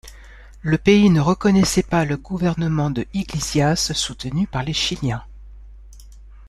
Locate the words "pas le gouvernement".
1.83-2.89